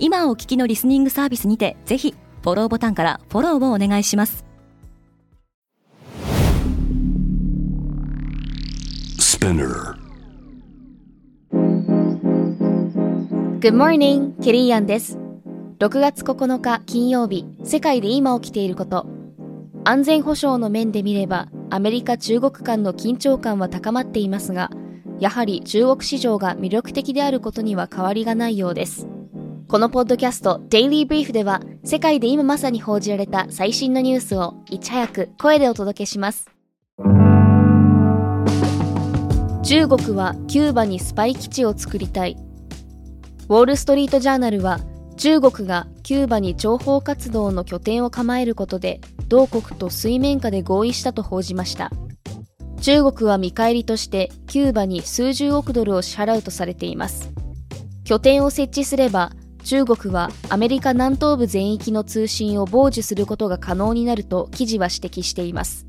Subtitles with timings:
[0.00, 4.44] 今お聞きのリスニングサービスにてぜひフォローボタンからフォローをお願いします
[13.60, 15.18] Good morning, ケリーアンです。
[15.78, 19.06] 6月9日金曜日、世界で今起きていること。
[19.84, 24.70] 安全保障の面で見れば、アメリカ中国間の緊張感は高まっていますが、
[25.18, 29.08] やはり中国市場が魅力的であることには変わりがないようです。
[29.70, 36.46] このポッドキャスト、デイリーブリーフでは、世界で今まさに報じられた最新のニュースをいち早く声でお届けします。
[39.62, 42.38] 中国はキューバにスパイ基地を作りたい。
[43.50, 44.80] ウォール・ストリート・ジャーナルは、
[45.18, 51.90] 中国がキューバに諜報活動の拠点を構えることで、同国と水面下で合意したと報じました。
[52.80, 57.30] 中国は見返りとしてキューバに数十億ドルを支払うとされています。
[58.04, 59.32] 拠点を設置すれば、
[59.68, 65.84] 中国はアメリカ南東部全域の通信を傍受することが可能になると記事は指摘しています。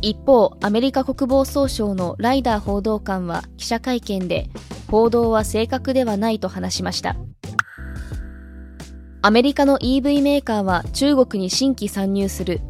[0.00, 4.48] 一方、アメリカ国防総省のライダー報道官は記者会見で、
[4.90, 7.14] 報道は正確ではないと話しました。
[9.20, 12.62] アメリカの EV メーカーは中国に新規参入する。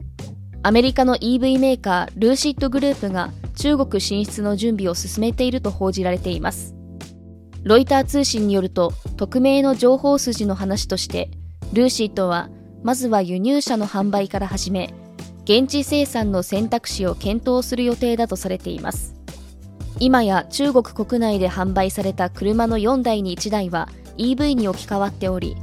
[0.64, 6.74] アメリカの EV メーカールーシッドグループが中国進出の準備を進めていると報じられています。
[7.65, 11.31] ロイター通信によると、匿名の情報筋の話として、
[11.73, 12.51] ルーシッドは、
[12.83, 14.93] まずは輸入車の販売から始め、
[15.45, 19.15] 現地生産の選択肢を検討する予定だとされています。
[20.01, 23.89] 今や中国国内で販売された車の4台に1台は
[24.19, 25.57] EV に置き換わっており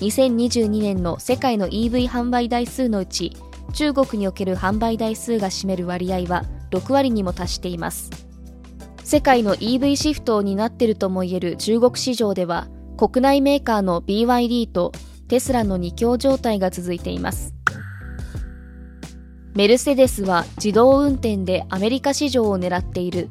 [0.00, 3.36] 2022年の世界の EV 販売台数のうち
[3.74, 8.27] 中国における販売台数が占める割合は6割にも達しています。
[9.08, 14.92] 世界の EV シフトを担っているともいえる中国市場では国内メーカーの BYD と
[15.28, 17.54] テスラの2強状態が続いています
[19.54, 23.30] メルセデスは自動運転でアメリカ市場を狙っている。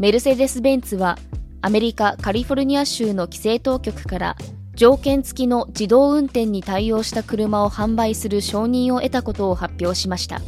[0.00, 1.16] メルセデス・ベンツは
[1.62, 4.36] アメリカ・カリフォルニア州の規制当局から
[4.74, 10.40] 条件付きの自動運転に対応した車を販売する承認を得たことを発表しました。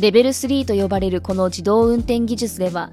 [0.00, 2.90] レベル3と呼ばれるこの自動運転技術では、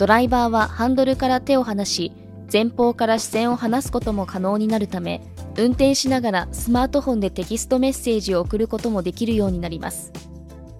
[0.00, 2.10] ドライバーはハンドルから手を離し、
[2.50, 5.20] 前方から視線を離すことも可能になるため、
[5.58, 10.10] 運転しながらスマートフォンでテキストメッセージを送ることもできるようになります。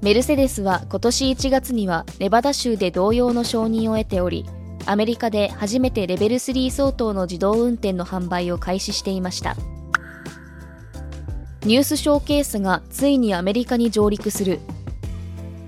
[0.00, 4.46] メルセデスは今年1月にはネバダ州で同様の承認を得ており、
[4.86, 9.54] アメリカで初めてレベル3相当の自動運転の販売を開始していました。
[11.66, 14.60] ニュースショーケースがついにアメリカに上陸する。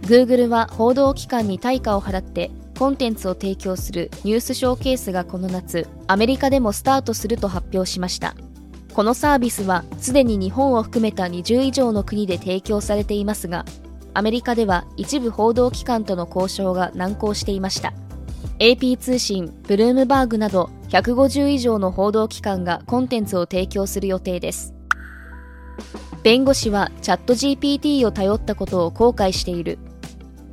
[0.04, 2.50] Google は報道機関に対価を払って
[2.82, 8.34] コンテンツを提供するニュースショーケースがこの夏、アメリカでもスタートすると発表しました。
[8.92, 13.64] このサービスはすでに日本を含めた20以上の国で提供されていますが、
[14.14, 17.94] アメリカでは一部報道機関との交渉が難航していました。
[18.58, 24.74] AP 通信、ブルームバーグなど150以上の報道機関がコンテンツを提供する予定です。
[26.24, 29.78] 弁護士はチャット GPT を頼ったことを後悔している。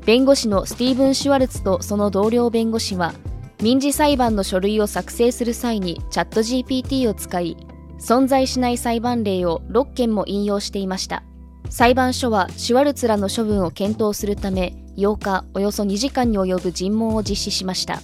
[0.09, 3.13] 弁護士のスティーブン・シュワルツとその同僚弁護士は
[3.61, 7.55] 民事裁判の書類を作成する際にチャット GPT を使い
[7.99, 11.21] 存在しない裁判例を6件も引用していました。
[11.69, 17.99] 裁判所はシュワルツらの処分を検討するため8日およそ2時間に及ぶ尋問を実施しました。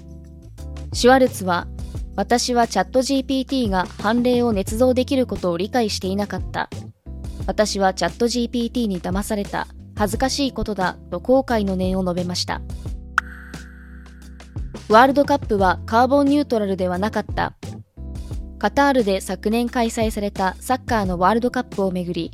[0.93, 1.65] シュワルツは
[2.15, 6.69] 私はチャット GPT が判例を捏造できることを理解していなかった。
[7.47, 9.65] 私はチャット GPT に騙された。
[9.95, 12.61] 恥ずかしいことだと後悔の念を述べました。
[14.87, 17.53] ワールドカップはカーボンニュートラルではなかった。
[18.59, 22.31] カタールで昨年開催されたサッカーのワールドカップをめぐり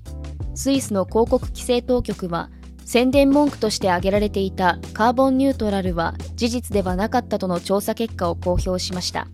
[0.53, 2.49] スイスの広告規制当局は
[2.85, 9.27] 宣伝文句として挙げられていたカーボンニュートラルは事実ではなかったとの調査結果を公表しました。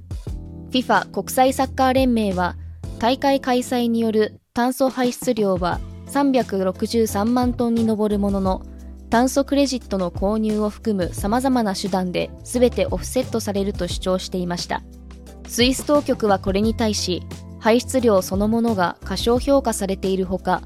[0.71, 2.56] FIFA 国際サッカー連盟は
[3.00, 8.65] 大会開催による炭素排出量は363万トンに上るものの
[9.09, 14.83] 炭素クレジットの購入を含む様々な手段で全てオフセットされると主張していました。
[15.48, 17.24] スイス当局はこれに対し
[17.59, 20.62] 排出量そのものが過小評価されているほか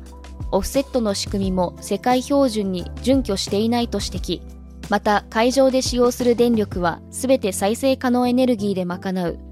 [0.52, 4.42] オフセットの仕組みも世界標準に準拠していないと指摘。
[4.90, 9.51] また会場で使用する電力は全て再生可能エネルギーで賄う。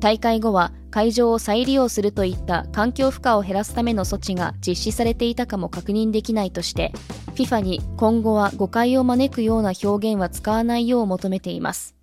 [0.00, 6.92] 大会後は会場を再利用するといった環境負荷を減らすための措置が実施されていたかも確認できないとして
[7.34, 11.94] FIFA に今後は誤解を招くような表現は使わないよう求めています。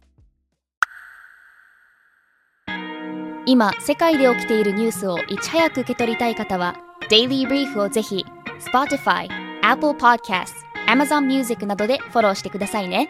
[3.48, 6.76] 今世界で起きているニュースをいち早く受け取りたい方は
[7.10, 8.26] Daily Brief をぜひ
[8.60, 9.30] Spotify、
[9.64, 10.54] Apple Podcast、
[10.88, 13.10] Amazon Music などでフォローしてくださいね。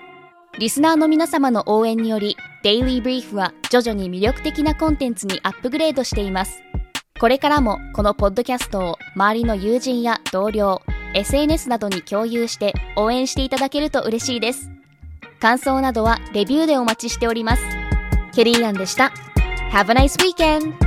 [0.60, 6.62] リスナーの皆様の応援によりデイリーブリーフは徐々に魅力的なコンテンツにアップグレードしています。
[7.20, 10.82] これからもこのポッドキャストを周りの友人や同僚
[11.16, 14.70] SNS などに共有して応援していただけると嬉しいです。
[15.40, 17.64] 感想などはレビューでお待ちしております。
[18.34, 19.12] ケリーアンでした。
[19.72, 20.87] Have a nice weekend!